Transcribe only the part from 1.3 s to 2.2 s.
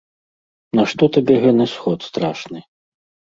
гэны сход